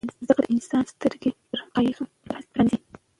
زده 0.25 0.33
کړه 0.35 0.43
د 0.45 0.51
انسان 0.53 0.83
سترګې 0.93 1.29
پر 1.49 1.57
حقایضو 1.63 2.03
پرانیزي. 2.51 2.97